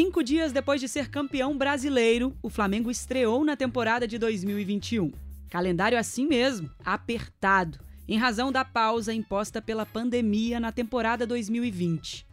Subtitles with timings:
[0.00, 5.10] Cinco dias depois de ser campeão brasileiro, o Flamengo estreou na temporada de 2021.
[5.50, 12.24] Calendário assim mesmo, apertado, em razão da pausa imposta pela pandemia na temporada 2020.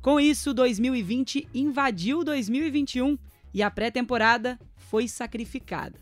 [0.00, 3.18] Com isso, 2020 invadiu 2021
[3.52, 6.00] e a pré-temporada foi sacrificada.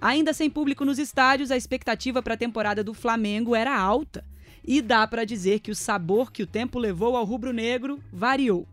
[0.00, 4.24] Ainda sem público nos estádios, a expectativa para a temporada do Flamengo era alta.
[4.64, 8.66] E dá para dizer que o sabor que o tempo levou ao rubro-negro variou.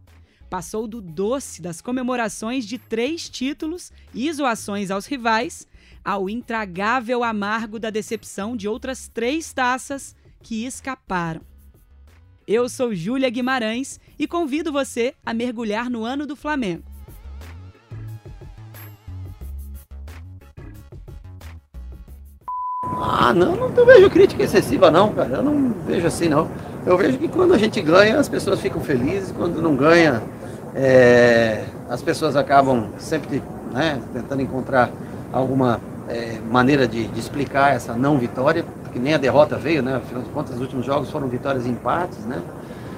[0.50, 5.67] Passou do doce das comemorações de três títulos e zoações aos rivais
[6.03, 11.42] ao intragável amargo da decepção de outras três taças que escaparam.
[12.47, 16.83] Eu sou Júlia Guimarães e convido você a mergulhar no ano do Flamengo.
[23.02, 25.38] Ah, não, não vejo crítica excessiva não, cara.
[25.38, 26.50] Eu não vejo assim não.
[26.88, 30.23] Eu vejo que quando a gente ganha, as pessoas ficam felizes, quando não ganha,
[30.81, 34.89] é, as pessoas acabam sempre né, tentando encontrar
[35.33, 39.98] alguma é, maneira de, de, explicar essa não vitória, porque nem a derrota veio, né?
[39.98, 42.42] Afinal de contas, os últimos jogos foram vitórias e empates, né?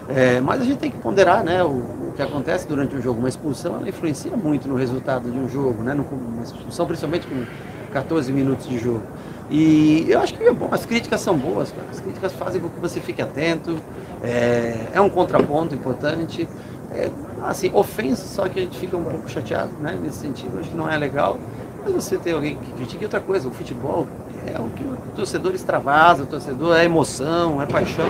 [0.10, 3.20] É, mas a gente tem que ponderar né, o, o, que acontece durante o jogo.
[3.20, 5.94] Uma expulsão ela influencia muito no resultado de um jogo, né?
[5.94, 7.44] Uma expulsão, principalmente com
[7.92, 9.02] 14 minutos de jogo.
[9.50, 11.88] E eu acho que é bom, as críticas são boas, cara.
[11.92, 13.76] as críticas fazem com que você fique atento,
[14.24, 16.48] é, é um contraponto importante.
[16.94, 17.10] É,
[17.44, 20.76] assim, ofensa, só que a gente fica um pouco chateado né, nesse sentido, acho que
[20.76, 21.40] não é legal.
[21.84, 23.04] Mas você tem alguém que critica.
[23.04, 24.08] E outra coisa, o futebol
[24.46, 28.08] é o que o torcedor extravasa, o torcedor é emoção, é paixão.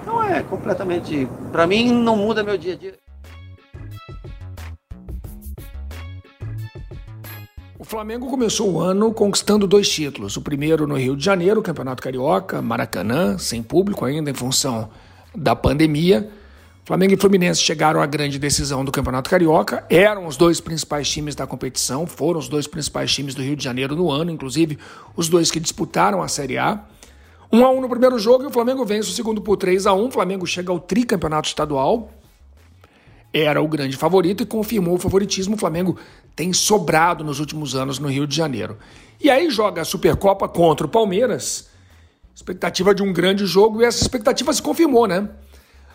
[0.00, 1.28] Então é completamente.
[1.50, 2.94] Para mim, não muda meu dia a dia.
[7.78, 10.36] O Flamengo começou o ano conquistando dois títulos.
[10.38, 14.88] O primeiro no Rio de Janeiro, Campeonato Carioca, Maracanã, sem público ainda em função
[15.34, 16.30] da pandemia.
[16.84, 21.36] Flamengo e Fluminense chegaram à grande decisão do Campeonato Carioca, eram os dois principais times
[21.36, 24.76] da competição, foram os dois principais times do Rio de Janeiro no ano, inclusive
[25.14, 26.80] os dois que disputaram a Série A.
[27.52, 29.56] 1 um a 1 um no primeiro jogo e o Flamengo vence o segundo por
[29.56, 30.08] 3 a 1.
[30.08, 32.10] O Flamengo chega ao tricampeonato estadual.
[33.32, 35.54] Era o grande favorito e confirmou o favoritismo.
[35.54, 35.96] O Flamengo
[36.34, 38.76] tem sobrado nos últimos anos no Rio de Janeiro.
[39.20, 41.68] E aí joga a Supercopa contra o Palmeiras.
[42.34, 45.28] Expectativa de um grande jogo e essa expectativa se confirmou, né?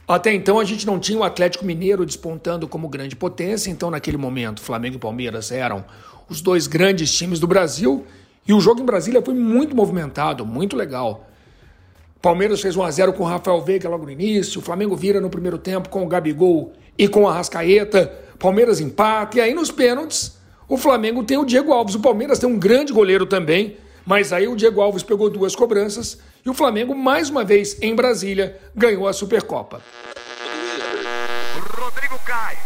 [0.07, 4.15] Até então a gente não tinha o Atlético Mineiro despontando como grande potência, então naquele
[4.15, 5.83] momento Flamengo e Palmeiras eram
[6.29, 8.05] os dois grandes times do Brasil.
[8.47, 11.27] E o jogo em Brasília foi muito movimentado, muito legal.
[12.21, 15.19] Palmeiras fez 1 a 0 com o Rafael Veiga logo no início, o Flamengo vira
[15.19, 18.07] no primeiro tempo com o Gabigol e com a Rascaeta,
[18.39, 19.37] Palmeiras empata.
[19.37, 20.37] E aí nos pênaltis
[20.69, 23.75] o Flamengo tem o Diego Alves, o Palmeiras tem um grande goleiro também,
[24.05, 26.17] mas aí o Diego Alves pegou duas cobranças
[26.47, 29.81] e o Flamengo, mais uma vez em Brasília, ganhou a Supercopa.
[31.77, 32.57] Rodrigo cai.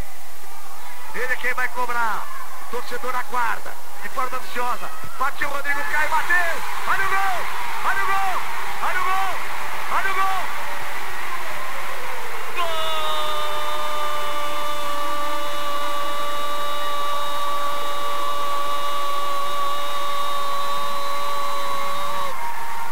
[1.16, 2.24] Ele é quem vai cobrar.
[2.68, 3.74] O torcedor aguarda.
[4.03, 4.88] De forma ansiosa.
[5.18, 6.62] Partiu Rodrigo cai, bateu.
[6.88, 7.42] Olha o gol!
[7.90, 8.42] Olha o gol!
[8.84, 9.36] Olha o gol!
[9.98, 10.46] Olha o gol!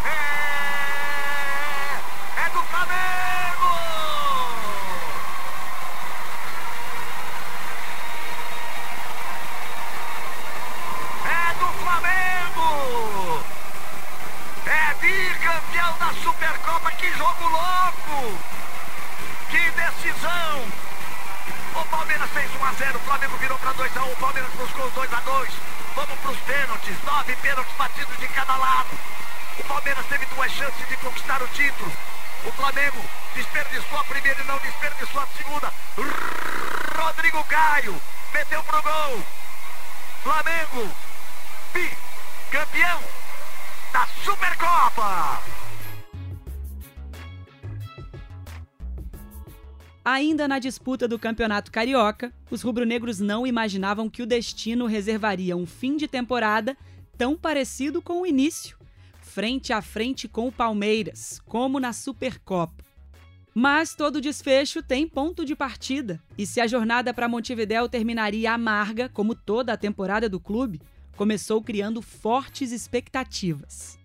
[0.06, 2.00] É,
[2.46, 3.70] é do Flamengo!
[11.26, 13.44] É do Flamengo!
[14.66, 18.38] É bicampeão da Supercopa, que jogo louco!
[19.50, 20.68] Que decisão!
[21.76, 24.52] O Palmeiras fez 1 a 0, o Flamengo virou para 2 a 1, o Palmeiras
[24.54, 25.50] buscou os 2 a 2.
[25.96, 28.98] Vamos para os pênaltis, nove pênaltis batidos de cada lado.
[29.60, 31.92] O Palmeiras teve duas chances de conquistar o título.
[32.46, 33.04] O Flamengo
[33.36, 35.74] desperdiçou a primeira e não desperdiçou a segunda.
[37.20, 38.02] amigo Caio.
[38.34, 39.26] Meteu pro gol.
[40.24, 40.90] Flamengo,
[41.74, 43.04] bicampeão
[43.92, 45.49] da Supercopa.
[50.12, 55.68] Ainda na disputa do Campeonato Carioca, os rubro-negros não imaginavam que o destino reservaria um
[55.68, 56.76] fim de temporada
[57.16, 58.76] tão parecido com o início,
[59.22, 62.84] frente a frente com o Palmeiras, como na Supercopa.
[63.54, 69.10] Mas todo desfecho tem ponto de partida, e se a jornada para Montevidéu terminaria amarga,
[69.10, 70.82] como toda a temporada do clube,
[71.16, 74.00] começou criando fortes expectativas.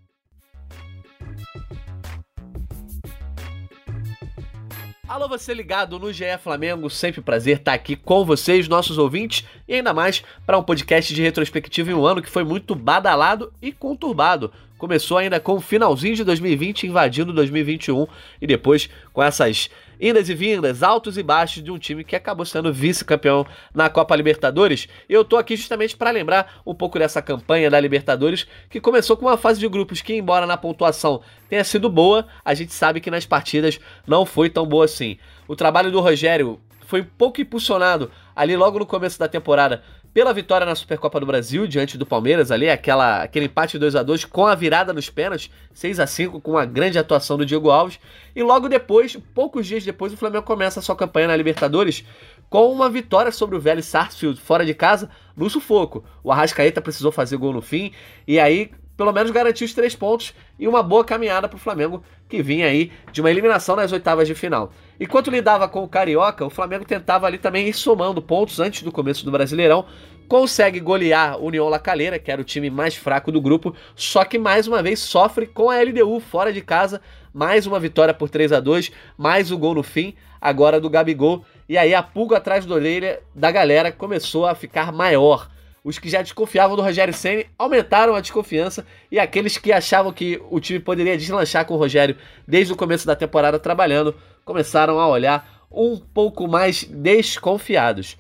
[5.14, 9.75] Alô, você ligado no GE Flamengo, sempre prazer estar aqui com vocês, nossos ouvintes, e
[9.75, 13.70] ainda mais para um podcast de retrospectiva em um ano que foi muito badalado e
[13.70, 14.50] conturbado.
[14.76, 18.08] Começou ainda com o finalzinho de 2020 invadindo 2021
[18.43, 19.70] e depois com essas
[20.00, 24.17] indas e vindas, altos e baixos de um time que acabou sendo vice-campeão na Copa
[24.17, 24.88] Libertadores.
[25.08, 29.17] E eu tô aqui justamente para lembrar um pouco dessa campanha da Libertadores, que começou
[29.17, 33.00] com uma fase de grupos que, embora na pontuação tenha sido boa, a gente sabe
[33.00, 35.19] que nas partidas não foi tão boa assim.
[35.46, 39.82] O trabalho do Rogério foi pouco impulsionado ali logo no começo da temporada
[40.14, 44.02] pela vitória na Supercopa do Brasil diante do Palmeiras ali, aquela, aquele empate 2 a
[44.05, 47.69] 2 com a virada nos pênaltis, 6 a 5 com a grande atuação do Diego
[47.69, 47.99] Alves.
[48.34, 52.05] E logo depois, poucos dias depois, o Flamengo começa a sua campanha na Libertadores
[52.49, 56.05] com uma vitória sobre o velho Sarsfield fora de casa no sufoco.
[56.22, 57.90] O Arrascaeta precisou fazer gol no fim
[58.28, 62.02] e aí pelo menos garantiu os três pontos e uma boa caminhada para o Flamengo,
[62.29, 64.73] que vinha aí de uma eliminação nas oitavas de final.
[64.99, 68.93] Enquanto lidava com o Carioca, o Flamengo tentava ali também ir somando pontos antes do
[68.93, 69.85] começo do Brasileirão,
[70.29, 74.25] consegue golear o União La Calera, que era o time mais fraco do grupo, só
[74.25, 77.00] que mais uma vez sofre com a LDU fora de casa,
[77.32, 81.44] mais uma vitória por 3 a 2 mais o gol no fim, agora do Gabigol,
[81.69, 85.49] e aí a pulga atrás da orelha da galera começou a ficar maior.
[85.84, 90.40] Os que já desconfiavam do Rogério Ceni aumentaram a desconfiança e aqueles que achavam que
[90.50, 92.16] o time poderia deslanchar com o Rogério
[92.48, 94.16] desde o começo da temporada trabalhando
[94.46, 98.16] começaram a olhar um pouco mais desconfiados.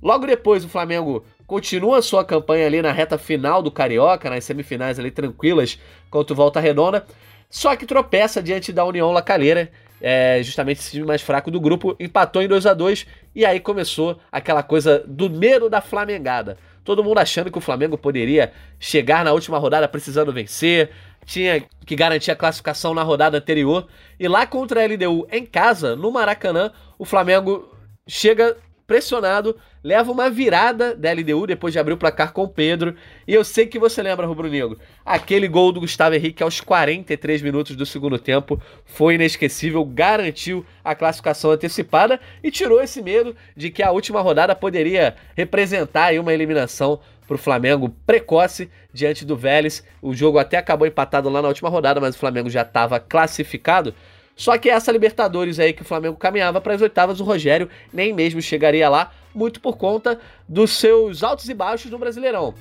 [0.00, 4.96] Logo depois, o Flamengo continua sua campanha ali na reta final do Carioca, nas semifinais
[5.00, 7.04] ali tranquilas contra o Volta Redonda,
[7.50, 9.70] só que tropeça diante da União La Calera,
[10.00, 13.58] é, justamente esse time mais fraco do grupo, empatou em 2 a 2 e aí
[13.58, 16.56] começou aquela coisa do medo da Flamengada.
[16.84, 20.90] Todo mundo achando que o Flamengo poderia chegar na última rodada precisando vencer,
[21.24, 23.86] tinha que garantir a classificação na rodada anterior.
[24.18, 27.72] E lá contra a LDU em casa, no Maracanã, o Flamengo
[28.06, 28.56] chega
[28.86, 32.94] pressionado, leva uma virada da LDU depois de abrir o placar com o Pedro.
[33.26, 37.42] E eu sei que você lembra, Rubro Negro, aquele gol do Gustavo Henrique aos 43
[37.42, 43.70] minutos do segundo tempo foi inesquecível, garantiu a classificação antecipada e tirou esse medo de
[43.70, 49.84] que a última rodada poderia representar uma eliminação para o Flamengo precoce diante do Vélez.
[50.00, 53.94] O jogo até acabou empatado lá na última rodada, mas o Flamengo já estava classificado.
[54.34, 58.12] Só que essa Libertadores aí que o Flamengo caminhava para as oitavas, o Rogério nem
[58.12, 62.54] mesmo chegaria lá, muito por conta dos seus altos e baixos no Brasileirão.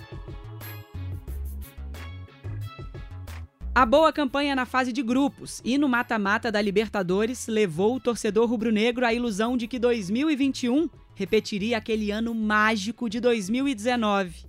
[3.74, 8.50] A boa campanha na fase de grupos e no mata-mata da Libertadores levou o torcedor
[8.50, 14.46] rubro-negro à ilusão de que 2021 repetiria aquele ano mágico de 2019.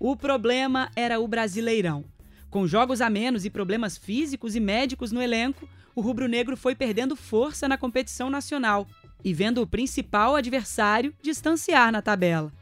[0.00, 2.06] O problema era o Brasileirão.
[2.48, 7.14] Com jogos a menos e problemas físicos e médicos no elenco, o rubro-negro foi perdendo
[7.14, 8.86] força na competição nacional
[9.24, 12.52] e vendo o principal adversário distanciar na tabela.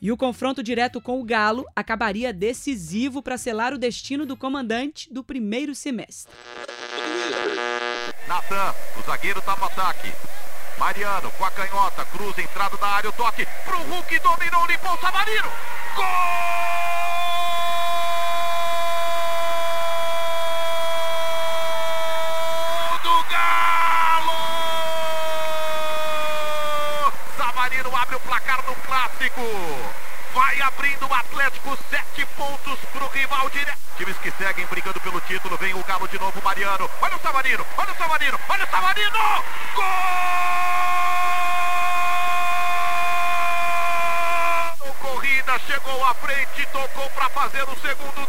[0.00, 5.12] E o confronto direto com o Galo acabaria decisivo para selar o destino do comandante
[5.12, 6.34] do primeiro semestre.
[8.26, 10.10] Natan, o zagueiro tapa ataque.
[10.78, 15.00] Mariano com a canhota, cruza, entrada da área, o toque pro Hulk, dominou, limpou o
[15.00, 15.48] Savarino.
[15.94, 17.31] Gol!
[30.34, 33.78] Vai abrindo o Atlético, sete pontos pro rival direto.
[33.96, 35.56] Times que seguem brigando pelo título.
[35.58, 36.90] Vem o Galo de novo, Mariano.
[37.00, 39.44] Olha o Savarino, olha o Savarino, olha o Savarino!
[39.74, 39.84] Gol!
[45.00, 48.21] Corrida, chegou à frente, tocou para fazer o segundo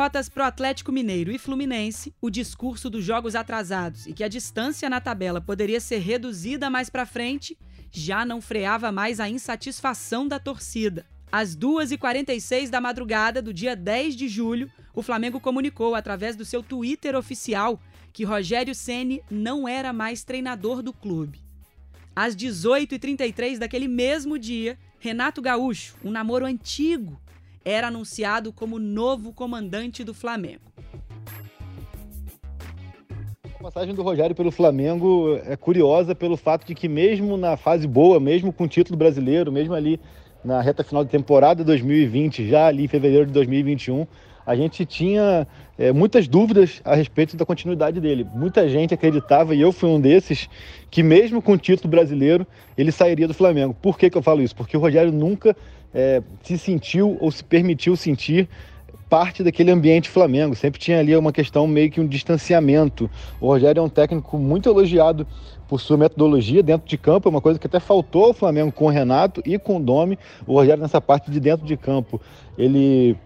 [0.00, 4.88] Derrotas pro Atlético Mineiro e Fluminense, o discurso dos jogos atrasados e que a distância
[4.88, 7.54] na tabela poderia ser reduzida mais para frente
[7.92, 11.04] já não freava mais a insatisfação da torcida.
[11.30, 16.62] Às 2h46 da madrugada do dia 10 de julho, o Flamengo comunicou através do seu
[16.62, 17.78] Twitter oficial
[18.10, 21.42] que Rogério Ceni não era mais treinador do clube.
[22.16, 27.20] Às 18h33 daquele mesmo dia, Renato Gaúcho, um namoro antigo,
[27.64, 30.70] era anunciado como novo comandante do Flamengo.
[33.58, 37.86] A passagem do Rogério pelo Flamengo é curiosa pelo fato de que, mesmo na fase
[37.86, 40.00] boa, mesmo com o título brasileiro, mesmo ali
[40.42, 44.06] na reta final de temporada 2020, já ali em fevereiro de 2021,
[44.46, 45.46] a gente tinha
[45.78, 48.26] é, muitas dúvidas a respeito da continuidade dele.
[48.34, 50.48] Muita gente acreditava, e eu fui um desses,
[50.90, 53.74] que mesmo com o título brasileiro, ele sairia do Flamengo.
[53.74, 54.56] Por que, que eu falo isso?
[54.56, 55.54] Porque o Rogério nunca
[55.94, 58.48] é, se sentiu ou se permitiu sentir
[59.08, 60.54] parte daquele ambiente Flamengo.
[60.54, 63.10] Sempre tinha ali uma questão meio que um distanciamento.
[63.40, 65.26] O Rogério é um técnico muito elogiado
[65.68, 68.86] por sua metodologia dentro de campo, é uma coisa que até faltou ao Flamengo com
[68.86, 70.18] o Renato e com o Domi.
[70.46, 72.20] O Rogério nessa parte de dentro de campo,
[72.58, 73.16] ele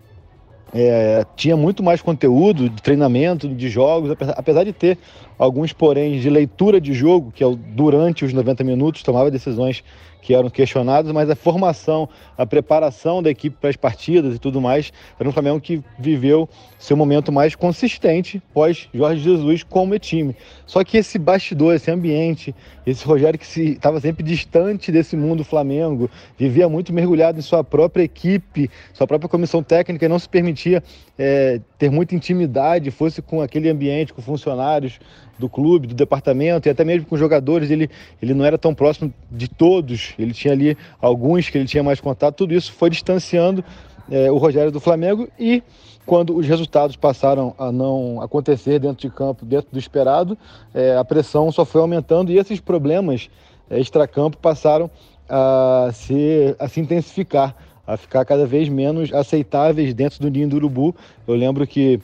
[0.74, 4.98] é, tinha muito mais conteúdo de treinamento, de jogos, apesar de ter
[5.38, 9.82] alguns porém de leitura de jogo, que é durante os 90 minutos, tomava decisões
[10.24, 14.58] que eram questionados, mas a formação, a preparação da equipe para as partidas e tudo
[14.58, 14.90] mais,
[15.20, 20.34] era um Flamengo que viveu seu momento mais consistente pós Jorge Jesus como time.
[20.64, 22.54] Só que esse bastidor, esse ambiente,
[22.86, 28.02] esse Rogério que estava sempre distante desse mundo Flamengo, vivia muito mergulhado em sua própria
[28.02, 30.82] equipe, sua própria comissão técnica e não se permitia
[31.18, 34.98] é, ter muita intimidade, fosse com aquele ambiente, com funcionários
[35.38, 37.90] do clube, do departamento e até mesmo com jogadores, ele,
[38.22, 42.00] ele não era tão próximo de todos, ele tinha ali alguns que ele tinha mais
[42.00, 43.62] contato, tudo isso foi distanciando
[44.10, 45.62] é, o Rogério do Flamengo e
[46.06, 50.38] quando os resultados passaram a não acontecer dentro de campo, dentro do esperado,
[50.72, 53.28] é, a pressão só foi aumentando e esses problemas
[53.68, 54.90] é, extracampo passaram
[55.28, 57.54] a se, a se intensificar,
[57.86, 60.94] a ficar cada vez menos aceitáveis dentro do ninho do urubu.
[61.26, 62.00] Eu lembro que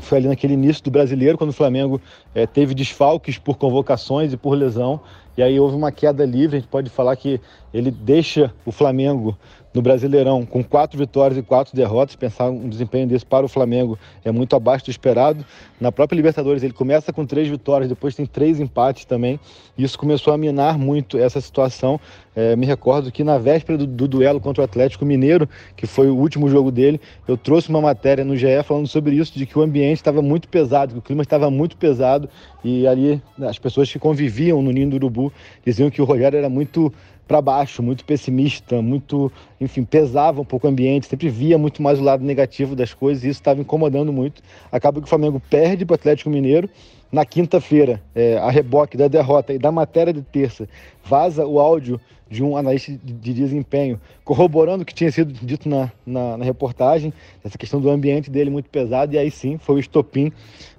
[0.00, 2.00] foi ali naquele início do brasileiro, quando o Flamengo
[2.34, 5.00] é, teve desfalques por convocações e por lesão,
[5.36, 6.56] e aí houve uma queda livre.
[6.56, 7.40] A gente pode falar que
[7.72, 9.36] ele deixa o Flamengo
[9.72, 12.16] no Brasileirão com quatro vitórias e quatro derrotas.
[12.16, 15.44] Pensar um desempenho desse para o Flamengo é muito abaixo do esperado.
[15.80, 19.38] Na própria Libertadores ele começa com três vitórias, depois tem três empates também.
[19.76, 22.00] Isso começou a minar muito essa situação.
[22.34, 26.08] É, me recordo que na véspera do, do, duelo contra o Atlético Mineiro, que foi
[26.08, 29.58] o último jogo dele, eu trouxe uma matéria no GE falando sobre isso, de que
[29.58, 32.28] o ambiente estava muito pesado, que o clima estava muito pesado
[32.62, 35.32] e ali as pessoas que conviviam no Ninho do Urubu
[35.64, 36.92] diziam que o Rogério era muito
[37.30, 42.00] para baixo, muito pessimista, muito, enfim, pesava um pouco o ambiente, sempre via muito mais
[42.00, 44.42] o lado negativo das coisas e isso estava incomodando muito.
[44.72, 46.68] Acaba que o Flamengo perde para o Atlético Mineiro.
[47.12, 50.68] Na quinta-feira, é, a reboque da derrota e da matéria de terça,
[51.04, 55.88] vaza o áudio de um analista de desempenho, corroborando o que tinha sido dito na,
[56.04, 57.12] na, na reportagem,
[57.44, 60.32] essa questão do ambiente dele muito pesado, e aí sim foi o estopim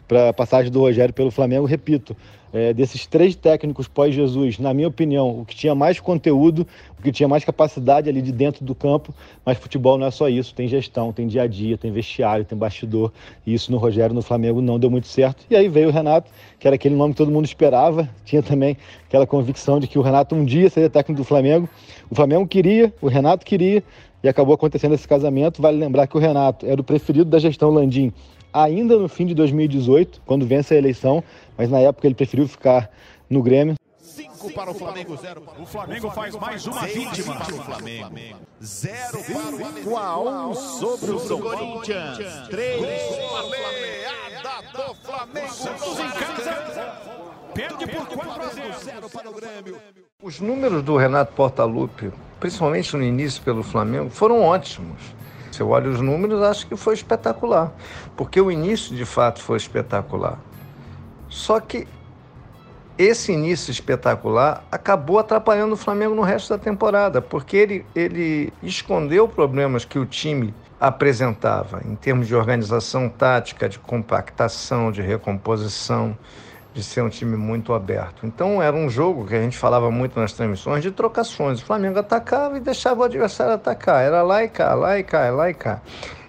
[0.05, 1.65] para a passagem do Rogério pelo Flamengo.
[1.65, 2.13] Repito,
[2.53, 6.67] é, desses três técnicos pós-Jesus, na minha opinião, o que tinha mais conteúdo,
[6.99, 9.13] o que tinha mais capacidade ali de dentro do campo,
[9.45, 12.57] mas futebol não é só isso, tem gestão, tem dia a dia, tem vestiário, tem
[12.57, 13.11] bastidor,
[13.45, 15.45] e isso no Rogério, no Flamengo, não deu muito certo.
[15.49, 16.29] E aí veio o Renato,
[16.59, 18.77] que era aquele nome que todo mundo esperava, tinha também
[19.07, 21.69] aquela convicção de que o Renato um dia seria técnico do Flamengo.
[22.09, 23.83] O Flamengo queria, o Renato queria,
[24.23, 25.61] e acabou acontecendo esse casamento.
[25.61, 28.13] Vale lembrar que o Renato era o preferido da gestão Landim
[28.53, 31.23] ainda no fim de 2018, quando vence a eleição,
[31.57, 32.89] mas na época ele preferiu ficar
[33.29, 33.75] no Grêmio.
[33.99, 37.35] 5 para o Flamengo, 0 O Flamengo faz mais uma vítima.
[37.35, 38.15] Para o Flamengo.
[38.61, 39.83] 0 para o Flamengo.
[39.83, 42.17] 5 a 1 sobre o São Corinthians.
[42.49, 42.81] 3
[44.41, 45.53] para do Flamengo.
[45.53, 47.21] Santos em casa.
[47.53, 49.77] Perde por 4 a 0 para o Grêmio.
[50.21, 55.01] Os números do Renato Portaluppi, principalmente no início pelo Flamengo, foram ótimos.
[55.51, 57.71] Se eu olho os números, acho que foi espetacular,
[58.15, 60.39] porque o início de fato foi espetacular.
[61.29, 61.87] Só que
[62.97, 69.27] esse início espetacular acabou atrapalhando o Flamengo no resto da temporada, porque ele, ele escondeu
[69.27, 76.17] problemas que o time apresentava em termos de organização tática, de compactação, de recomposição
[76.73, 78.25] de ser um time muito aberto.
[78.25, 81.61] Então era um jogo que a gente falava muito nas transmissões de trocações.
[81.61, 84.03] O Flamengo atacava e deixava o adversário atacar.
[84.03, 85.81] Era lá e cá, lá e cá, lá e cá.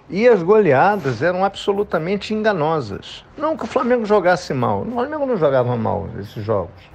[0.09, 3.23] E as goleadas eram absolutamente enganosas.
[3.37, 4.81] Não que o Flamengo jogasse mal.
[4.81, 6.93] O Flamengo não jogava mal esses jogos.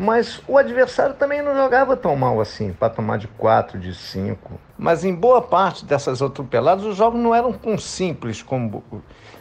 [0.00, 4.58] Mas o adversário também não jogava tão mal assim, para tomar de 4, de 5.
[4.78, 8.84] Mas em boa parte dessas atropeladas, os jogos não eram tão simples como.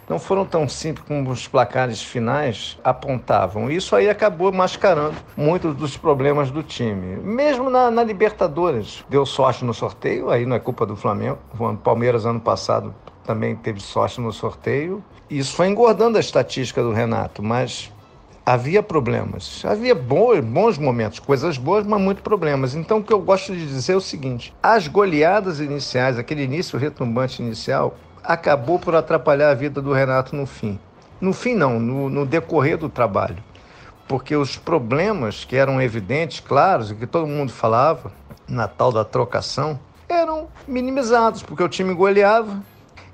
[0.09, 3.69] Não foram tão simples como os placares finais apontavam.
[3.69, 7.17] Isso aí acabou mascarando muitos dos problemas do time.
[7.17, 11.37] Mesmo na, na Libertadores, deu sorte no sorteio, aí não é culpa do Flamengo.
[11.59, 12.95] O Palmeiras, ano passado,
[13.25, 15.03] também teve sorte no sorteio.
[15.29, 17.91] Isso foi engordando a estatística do Renato, mas
[18.45, 19.61] havia problemas.
[19.65, 22.75] Havia bons, bons momentos, coisas boas, mas muitos problemas.
[22.75, 26.79] Então, o que eu gosto de dizer é o seguinte: as goleadas iniciais, aquele início
[26.79, 27.97] retumbante inicial,
[28.27, 30.77] acabou por atrapalhar a vida do Renato no fim.
[31.21, 33.37] No fim, não, no, no decorrer do trabalho.
[34.05, 38.11] Porque os problemas que eram evidentes, claros, e que todo mundo falava
[38.47, 39.79] na tal da trocação,
[40.09, 42.61] eram minimizados, porque o time goleava.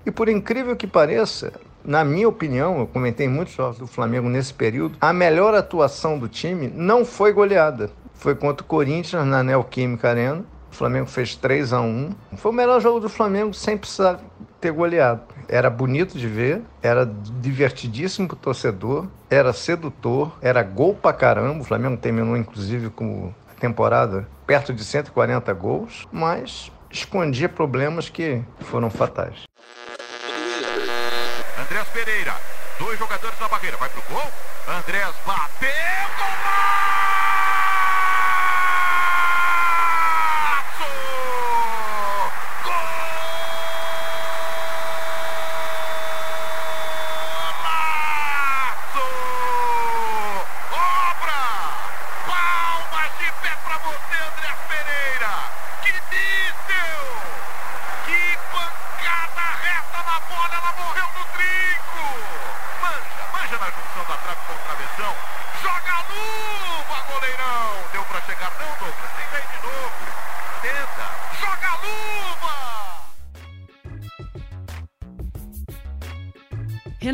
[0.04, 1.54] E por incrível que pareça,
[1.86, 6.28] na minha opinião, eu comentei muitos jogos do Flamengo nesse período, a melhor atuação do
[6.28, 7.92] time não foi goleada.
[8.16, 10.44] Foi contra o Corinthians na Neoquímica Arena.
[10.72, 14.20] O Flamengo fez 3 a 1 Foi o melhor jogo do Flamengo sem precisar
[14.64, 15.22] ter goleado.
[15.50, 21.62] Era bonito de ver, era divertidíssimo pro torcedor, era sedutor, era gol pra caramba.
[21.62, 28.42] O Flamengo terminou, inclusive, com a temporada perto de 140 gols, mas escondia problemas que
[28.62, 29.44] foram fatais.
[31.60, 32.34] Andrés Pereira.
[32.80, 33.76] Dois jogadores na barreira.
[33.78, 34.32] Vai pro gol.
[34.68, 35.83] Andrés bateu.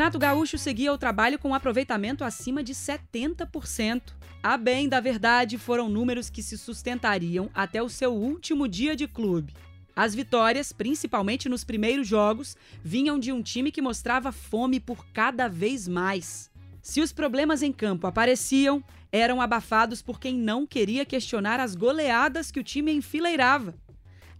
[0.10, 4.02] Renato Gaúcho seguia o trabalho com um aproveitamento acima de 70%.
[4.42, 9.08] A bem da verdade, foram números que se sustentariam até o seu último dia de
[9.08, 9.54] clube.
[9.96, 15.48] As vitórias, principalmente nos primeiros jogos, vinham de um time que mostrava fome por cada
[15.48, 16.50] vez mais.
[16.82, 22.50] Se os problemas em campo apareciam, eram abafados por quem não queria questionar as goleadas
[22.50, 23.76] que o time enfileirava.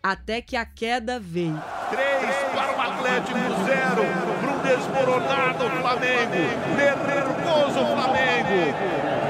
[0.02, 1.62] Até que a queda veio.
[1.92, 4.29] Três para o Atlético, zero
[4.70, 6.38] desmoronado Flamengo,
[6.78, 8.76] nervoso o Flamengo,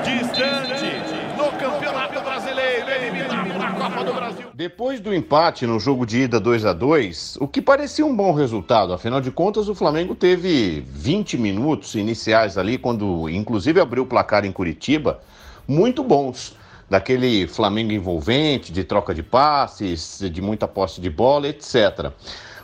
[0.03, 0.99] distante
[1.37, 4.47] no Campeonato Brasileiro, eliminado na Copa do Brasil.
[4.53, 8.33] Depois do empate no jogo de ida 2 a 2 o que parecia um bom
[8.33, 14.07] resultado, afinal de contas o Flamengo teve 20 minutos iniciais ali, quando inclusive abriu o
[14.07, 15.21] placar em Curitiba,
[15.65, 16.57] muito bons
[16.89, 22.11] daquele Flamengo envolvente, de troca de passes, de muita posse de bola, etc.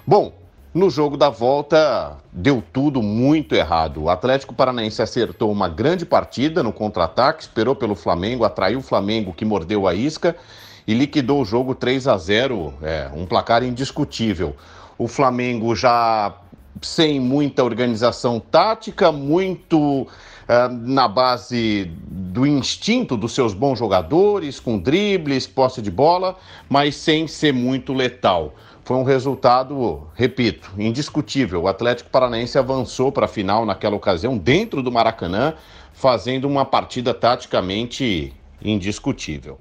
[0.05, 0.44] Bom,
[0.75, 4.03] no jogo da volta, deu tudo muito errado.
[4.03, 9.31] O Atlético Paranaense acertou uma grande partida no contra-ataque, esperou pelo Flamengo, atraiu o Flamengo
[9.31, 10.35] que mordeu a isca
[10.85, 14.53] e liquidou o jogo 3 a 0, é, um placar indiscutível.
[14.97, 16.35] O Flamengo já
[16.81, 20.05] sem muita organização tática, muito
[20.45, 26.37] Uh, na base do instinto dos seus bons jogadores, com dribles, posse de bola,
[26.69, 28.53] mas sem ser muito letal.
[28.85, 31.63] Foi um resultado, repito, indiscutível.
[31.63, 35.55] O Atlético Paranaense avançou para a final naquela ocasião, dentro do Maracanã,
[35.91, 39.59] fazendo uma partida taticamente indiscutível.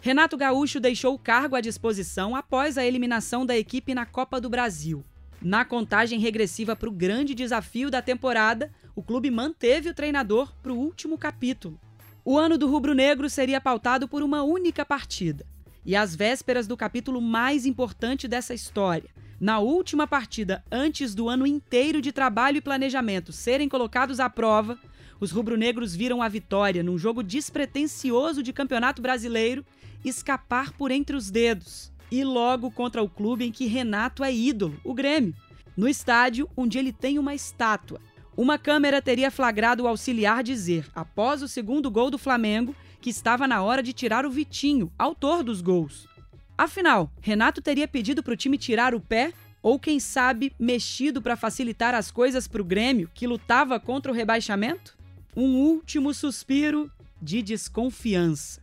[0.00, 4.48] Renato Gaúcho deixou o cargo à disposição após a eliminação da equipe na Copa do
[4.48, 5.04] Brasil.
[5.42, 10.72] Na contagem regressiva para o grande desafio da temporada, o clube manteve o treinador para
[10.72, 11.78] o último capítulo.
[12.24, 15.44] O ano do rubro-negro seria pautado por uma única partida.
[15.84, 21.44] E às vésperas do capítulo mais importante dessa história, na última partida antes do ano
[21.44, 24.78] inteiro de trabalho e planejamento serem colocados à prova,
[25.18, 29.66] os rubro-negros viram a vitória num jogo despretensioso de Campeonato Brasileiro
[30.04, 31.90] escapar por entre os dedos.
[32.08, 35.34] E logo contra o clube em que Renato é ídolo, o Grêmio,
[35.76, 38.00] no estádio onde ele tem uma estátua
[38.36, 43.46] uma câmera teria flagrado o auxiliar dizer, após o segundo gol do Flamengo, que estava
[43.46, 46.08] na hora de tirar o Vitinho, autor dos gols.
[46.56, 51.36] Afinal, Renato teria pedido para o time tirar o pé ou, quem sabe, mexido para
[51.36, 54.96] facilitar as coisas para o Grêmio, que lutava contra o rebaixamento?
[55.36, 56.90] Um último suspiro
[57.20, 58.61] de desconfiança.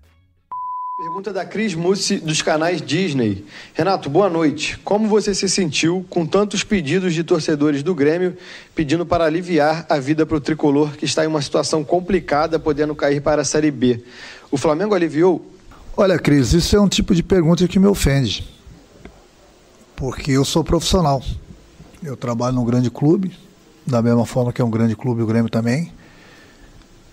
[0.99, 3.45] Pergunta da Cris Mussi dos canais Disney.
[3.73, 4.77] Renato, boa noite.
[4.79, 8.35] Como você se sentiu com tantos pedidos de torcedores do Grêmio
[8.75, 12.93] pedindo para aliviar a vida para o tricolor que está em uma situação complicada, podendo
[12.93, 14.03] cair para a Série B?
[14.51, 15.49] O Flamengo aliviou?
[15.95, 18.45] Olha, Cris, isso é um tipo de pergunta que me ofende.
[19.95, 21.23] Porque eu sou profissional.
[22.03, 23.31] Eu trabalho num grande clube,
[23.87, 25.93] da mesma forma que é um grande clube o Grêmio também.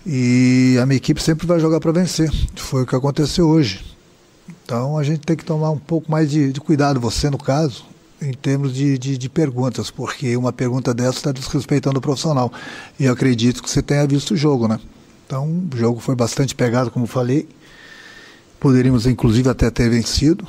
[0.09, 2.31] E a minha equipe sempre vai jogar para vencer.
[2.55, 3.83] Foi o que aconteceu hoje.
[4.63, 7.83] Então a gente tem que tomar um pouco mais de, de cuidado, você no caso,
[8.21, 12.49] em termos de, de, de perguntas, porque uma pergunta dessa está desrespeitando o profissional.
[12.97, 14.79] E eu acredito que você tenha visto o jogo, né?
[15.25, 17.45] Então o jogo foi bastante pegado, como falei.
[18.61, 20.47] Poderíamos inclusive até ter vencido,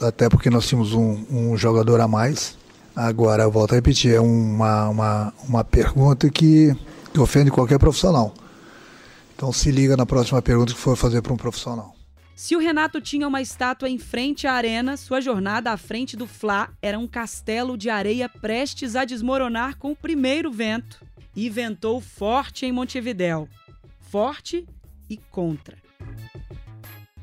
[0.00, 2.56] até porque nós tínhamos um, um jogador a mais.
[2.96, 6.74] Agora, volto a repetir, é uma, uma, uma pergunta que,
[7.12, 8.32] que ofende qualquer profissional.
[9.36, 11.94] Então se liga na próxima pergunta que for fazer para um profissional.
[12.34, 16.26] Se o Renato tinha uma estátua em frente à arena, sua jornada à frente do
[16.26, 21.04] Fla era um castelo de areia prestes a desmoronar com o primeiro vento.
[21.34, 23.46] E ventou forte em Montevidéu.
[24.00, 24.66] Forte
[25.08, 25.76] e contra.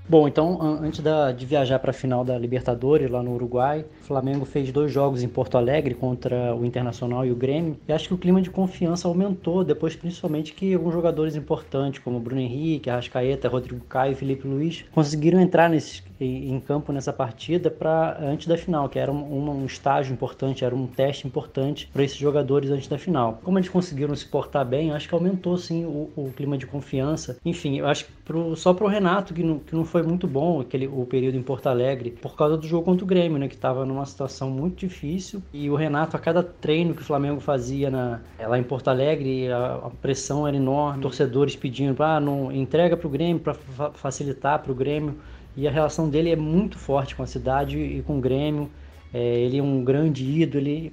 [0.07, 4.03] Bom, então antes da, de viajar para a final da Libertadores lá no Uruguai, o
[4.03, 7.77] Flamengo fez dois jogos em Porto Alegre contra o Internacional e o Grêmio.
[7.87, 12.19] E acho que o clima de confiança aumentou depois, principalmente que alguns jogadores importantes, como
[12.19, 17.71] Bruno Henrique, Arrascaeta, Rodrigo Caio e Felipe Luiz, conseguiram entrar nesses, em campo nessa partida
[17.71, 22.03] para antes da final, que era um, um, estágio importante, era um teste importante para
[22.03, 23.39] esses jogadores antes da final.
[23.41, 27.37] Como eles conseguiram se portar bem, acho que aumentou sim o, o clima de confiança.
[27.45, 30.27] Enfim, eu acho que pro, só para o Renato, que não, que não foi muito
[30.27, 33.47] bom aquele, o período em Porto Alegre, por causa do jogo contra o Grêmio, né,
[33.47, 35.39] que estava numa situação muito difícil.
[35.53, 38.87] E o Renato, a cada treino que o Flamengo fazia na, eh, lá em Porto
[38.87, 43.53] Alegre, a, a pressão era enorme, torcedores pedindo, ah, não entrega para o Grêmio, para
[43.53, 45.13] fa facilitar para o Grêmio.
[45.55, 48.71] E a relação dele é muito forte com a cidade e com o Grêmio.
[49.13, 50.91] É, ele é um grande ídolo, ele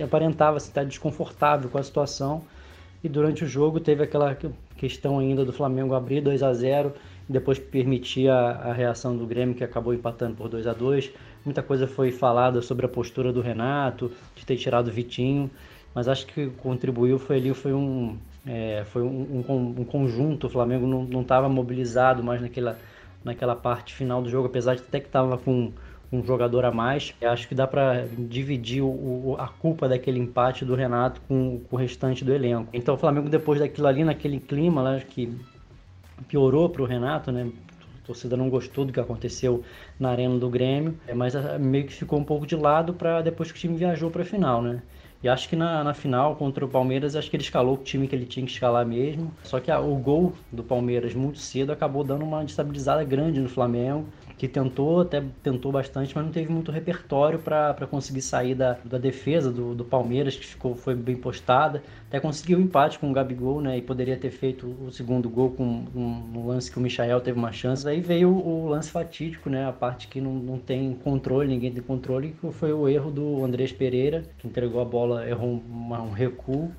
[0.00, 2.42] aparentava estar desconfortável com a situação.
[3.02, 4.36] E durante o jogo teve aquela
[4.76, 6.92] questão ainda do Flamengo abrir 2 a 0
[7.28, 11.12] depois permitir a, a reação do Grêmio que acabou empatando por 2 a 2
[11.44, 15.50] Muita coisa foi falada sobre a postura do Renato, de ter tirado o Vitinho,
[15.94, 20.46] mas acho que contribuiu foi ali foi um é, foi um, um, um, conjunto.
[20.46, 22.78] O Flamengo não estava mobilizado mais naquela
[23.24, 25.72] naquela parte final do jogo, apesar de até que estava com
[26.12, 27.14] um jogador a mais.
[27.20, 31.76] Eu acho que dá para dividir o, a culpa daquele empate do Renato com, com,
[31.76, 32.70] o restante do elenco.
[32.72, 35.34] Então o Flamengo depois daquilo ali, naquele clima lá que
[36.26, 37.50] piorou para o Renato, né?
[38.02, 39.62] A torcida não gostou do que aconteceu
[40.00, 43.20] na arena do Grêmio, é, mas ah, meio que ficou um pouco de lado para
[43.20, 44.82] depois que o time viajou para a final, né?
[45.22, 48.06] E acho que na, na, final contra o Palmeiras, acho que ele escalou o time
[48.06, 49.32] que ele tinha que escalar mesmo.
[49.42, 53.48] Só que a, o gol do Palmeiras muito cedo acabou dando uma destabilizada grande no
[53.48, 54.06] Flamengo
[54.38, 58.96] que tentou, até tentou bastante, mas não teve muito repertório para conseguir sair da, da
[58.96, 61.82] defesa do, do Palmeiras, que ficou, foi bem postada.
[62.06, 63.76] Até conseguiu um empate com o Gabigol, né?
[63.76, 67.36] E poderia ter feito o segundo gol com um, um lance que o Michael teve
[67.36, 67.86] uma chance.
[67.88, 69.66] Aí veio o, lance fatídico, né?
[69.66, 73.44] A parte que não, não tem controle, ninguém tem controle, que foi o erro do
[73.44, 76.70] Andrés Pereira, que entregou a bola, errou um, um recuo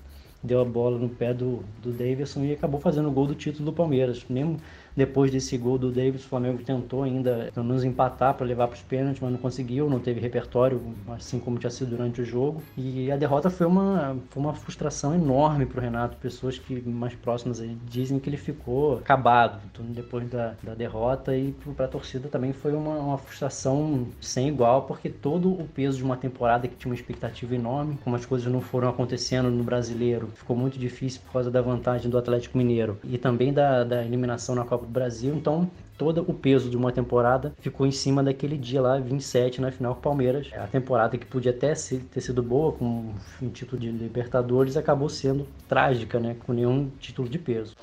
[0.42, 3.66] deu a bola no pé do, do Davidson e acabou fazendo o gol do título
[3.66, 4.26] do Palmeiras.
[4.30, 4.58] Mesmo
[4.96, 8.82] depois desse gol do Davis, o Flamengo tentou ainda nos empatar para levar para os
[8.82, 12.62] pênaltis, mas não conseguiu, não teve repertório, assim como tinha sido durante o jogo.
[12.78, 16.18] E a derrota foi uma, foi uma frustração enorme para o Renato.
[16.18, 21.36] Pessoas que mais próximas dizem que ele ficou acabado então, depois da, da derrota.
[21.36, 25.98] E para a torcida também foi uma, uma frustração sem igual, porque todo o peso
[25.98, 29.64] de uma temporada que tinha uma expectativa enorme, como as coisas não foram acontecendo no
[29.64, 34.04] brasileiro, ficou muito difícil por causa da vantagem do Atlético Mineiro e também da, da
[34.04, 37.92] eliminação na Copa Copa do Brasil, então todo o peso de uma temporada ficou em
[37.92, 40.48] cima daquele dia lá, 27, na final com o Palmeiras.
[40.54, 45.48] A temporada que podia até ter sido boa, com um título de Libertadores, acabou sendo
[45.68, 46.38] trágica, né?
[46.46, 47.76] Com nenhum título de peso.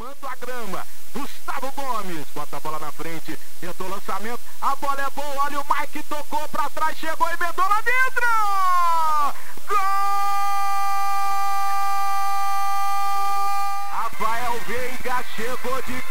[0.00, 5.00] Manda a grama, Gustavo Gomes, bota a bola na frente, tentou o lançamento, a bola
[5.00, 8.26] é boa, olha o Mike, tocou pra trás, chegou e emendou lá dentro!
[9.68, 10.23] Gol!
[15.36, 16.03] Chegou de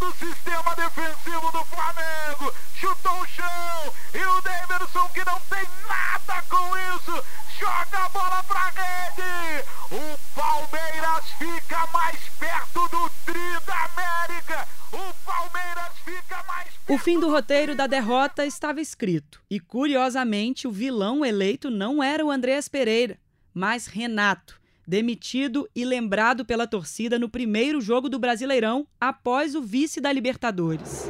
[0.00, 2.52] do sistema defensivo do Flamengo.
[2.74, 3.94] Chutou o chão.
[4.14, 7.24] E o Davidson, que não tem nada com isso,
[7.58, 9.64] joga a bola pra rede.
[9.92, 14.66] O Palmeiras fica mais perto do tri da América.
[14.92, 19.40] O Palmeiras fica mais O fim do roteiro da derrota estava escrito.
[19.50, 23.18] E, curiosamente, o vilão eleito não era o Andreas Pereira,
[23.54, 24.59] mas Renato,
[24.90, 31.08] demitido e lembrado pela torcida no primeiro jogo do Brasileirão após o vice da Libertadores.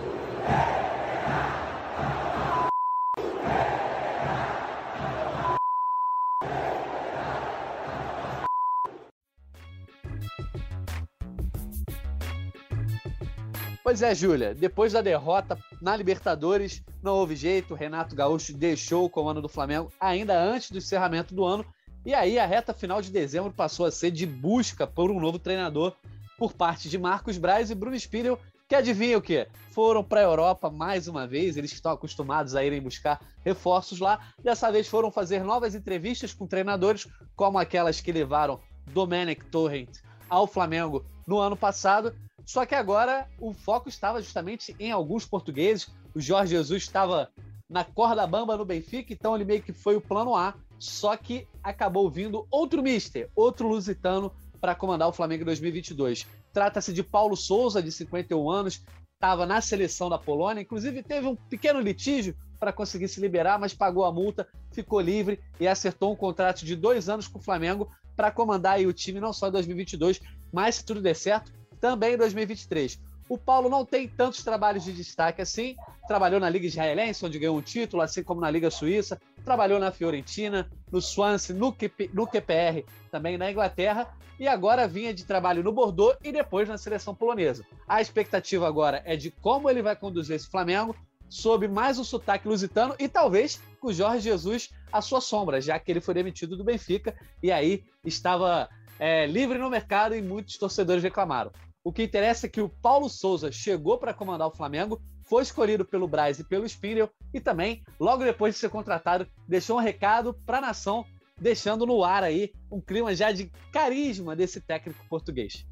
[13.82, 19.10] Pois é, Júlia, depois da derrota na Libertadores, não houve jeito, Renato Gaúcho deixou o
[19.10, 21.64] comando do Flamengo ainda antes do encerramento do ano,
[22.04, 25.38] e aí a reta final de dezembro passou a ser de busca por um novo
[25.38, 25.94] treinador
[26.38, 29.46] por parte de Marcos Braz e Bruno Spindel, que adivinha o quê?
[29.72, 34.32] Foram para a Europa mais uma vez, eles estão acostumados a irem buscar reforços lá,
[34.42, 40.46] dessa vez foram fazer novas entrevistas com treinadores, como aquelas que levaram Domenic Torrent ao
[40.46, 45.88] Flamengo no ano passado, só que agora o foco estava justamente em alguns portugueses.
[46.14, 47.30] O Jorge Jesus estava
[47.68, 50.54] na corda bamba no Benfica, então ele meio que foi o plano A.
[50.80, 56.26] Só que acabou vindo outro mister, outro lusitano, para comandar o Flamengo em 2022.
[56.54, 61.36] Trata-se de Paulo Souza, de 51 anos, estava na seleção da Polônia, inclusive teve um
[61.36, 66.16] pequeno litígio para conseguir se liberar, mas pagou a multa, ficou livre e acertou um
[66.16, 70.20] contrato de dois anos com o Flamengo para comandar o time não só em 2022,
[70.50, 72.98] mas se tudo der certo, também em 2023.
[73.30, 75.76] O Paulo não tem tantos trabalhos de destaque assim.
[76.08, 79.20] Trabalhou na Liga Israelense, onde ganhou um título, assim como na Liga Suíça.
[79.44, 84.12] Trabalhou na Fiorentina, no Swansea, no, QP, no QPR, também na Inglaterra.
[84.36, 87.64] E agora vinha de trabalho no Bordeaux e depois na seleção polonesa.
[87.86, 90.96] A expectativa agora é de como ele vai conduzir esse Flamengo
[91.28, 95.78] sob mais um sotaque lusitano e talvez com o Jorge Jesus à sua sombra, já
[95.78, 100.56] que ele foi demitido do Benfica e aí estava é, livre no mercado e muitos
[100.56, 101.52] torcedores reclamaram.
[101.82, 105.82] O que interessa é que o Paulo Souza chegou para comandar o Flamengo, foi escolhido
[105.82, 110.34] pelo Braz e pelo Spindle e também, logo depois de ser contratado, deixou um recado
[110.44, 111.06] para a nação,
[111.40, 115.66] deixando no ar aí um clima já de carisma desse técnico português.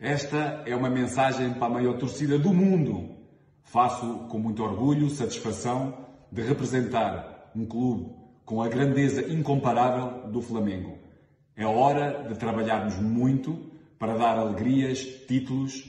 [0.00, 3.16] Esta é uma mensagem para a maior torcida do mundo.
[3.62, 8.14] Faço com muito orgulho, satisfação de representar um clube
[8.46, 10.96] com a grandeza incomparável do Flamengo.
[11.54, 13.69] É hora de trabalharmos muito
[14.00, 15.84] para dar alegrias, títulos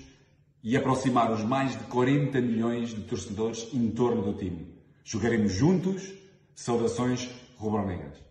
[0.61, 4.67] e aproximar os mais de 40 milhões de torcedores em torno do time.
[5.01, 6.13] Jogaremos juntos.
[6.53, 8.21] Saudações rubro-negras.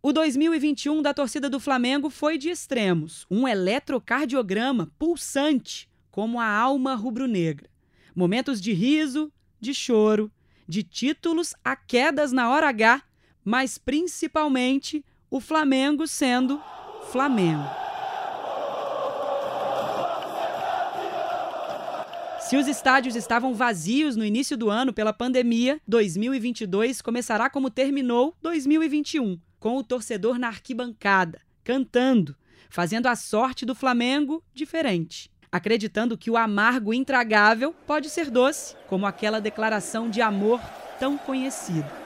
[0.00, 6.94] O 2021 da torcida do Flamengo foi de extremos, um eletrocardiograma pulsante, como a alma
[6.94, 7.68] rubro-negra.
[8.14, 9.30] Momentos de riso,
[9.60, 10.30] de choro,
[10.66, 13.02] de títulos a quedas na hora H,
[13.44, 16.62] mas principalmente o Flamengo sendo
[17.10, 17.83] Flamengo.
[22.44, 28.36] Se os estádios estavam vazios no início do ano pela pandemia, 2022 começará como terminou
[28.42, 32.36] 2021, com o torcedor na arquibancada, cantando,
[32.68, 39.06] fazendo a sorte do Flamengo diferente, acreditando que o amargo intragável pode ser doce, como
[39.06, 40.60] aquela declaração de amor
[41.00, 42.03] tão conhecida.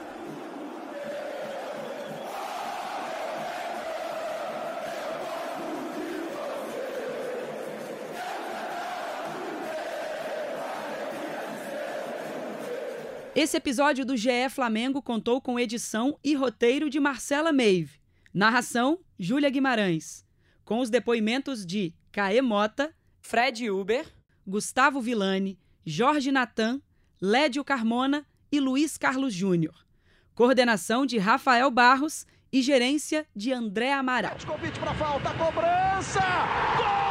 [13.35, 17.99] Esse episódio do GE Flamengo contou com edição e roteiro de Marcela Meive.
[18.33, 20.25] Narração: Júlia Guimarães.
[20.65, 24.05] Com os depoimentos de Caê Mota, Fred Uber,
[24.45, 26.81] Gustavo Villani, Jorge Natan,
[27.21, 29.85] Lédio Carmona e Luiz Carlos Júnior.
[30.33, 34.37] Coordenação de Rafael Barros e gerência de André Amaral.
[34.45, 36.21] Convite para falta, cobrança!
[36.77, 37.08] Gol!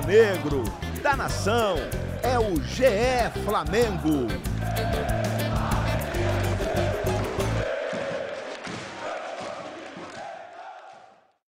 [0.00, 0.64] Rubro-negro,
[1.02, 1.76] da nação,
[2.22, 4.26] é o GE Flamengo.